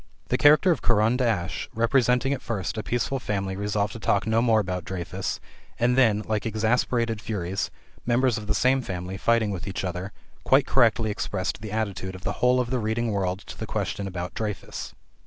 The 0.29 0.37
caricature 0.39 0.73
by 0.73 0.79
Caran 0.87 1.15
d'Ache 1.17 1.69
representing 1.75 2.33
at 2.33 2.41
first 2.41 2.75
a 2.75 2.81
peaceful 2.81 3.19
family 3.19 3.55
resolved 3.55 3.93
to 3.93 3.99
talk 3.99 4.25
no 4.25 4.41
more 4.41 4.59
about 4.59 4.83
Dreyfus, 4.83 5.39
and 5.79 5.95
then, 5.95 6.23
like 6.25 6.43
exasperated 6.47 7.21
furies, 7.21 7.69
members 8.03 8.35
of 8.39 8.47
the 8.47 8.55
same 8.55 8.81
family 8.81 9.15
fighting 9.17 9.51
with 9.51 9.67
each 9.67 9.83
other, 9.83 10.11
quite 10.43 10.65
correctly 10.65 11.11
expressed 11.11 11.61
the 11.61 11.71
attitude 11.71 12.15
of 12.15 12.23
the 12.23 12.31
whole 12.41 12.59
of 12.59 12.71
the 12.71 12.79
reading 12.79 13.11
world 13.11 13.41
to 13.41 13.55
the 13.55 13.67
question 13.67 14.07
about 14.07 14.33
Dreyfus. 14.33 14.95